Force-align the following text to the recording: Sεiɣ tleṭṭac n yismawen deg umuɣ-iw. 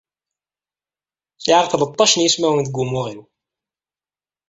Sεiɣ 1.43 1.63
tleṭṭac 1.67 2.11
n 2.15 2.23
yismawen 2.23 2.65
deg 2.65 2.75
umuɣ-iw. 2.83 3.23